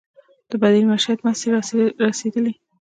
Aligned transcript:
د 0.49 0.51
بدیل 0.61 0.85
معیشت 0.89 1.19
مرستې 1.25 1.47
رسیدلي؟ 2.07 2.53